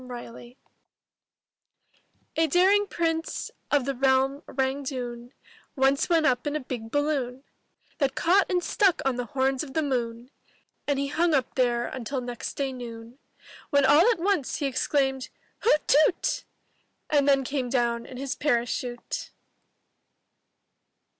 [0.01, 0.55] THE DARING PRINCE*
[2.35, 5.31] A daring Prince, of the realm Rangg Dhune,
[5.75, 7.43] Once went up in a big balloon
[7.99, 10.31] That caught and stuck on the horns of the moon,
[10.87, 13.19] And he hung up there until next day noon—
[13.69, 15.29] When all at once he exclaimed,
[15.59, 16.43] ''Hoot toot T*
[17.11, 19.29] And then came down in his parachute.